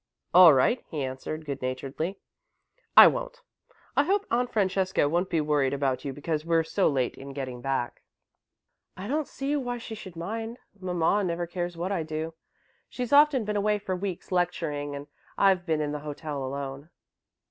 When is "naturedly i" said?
1.61-3.05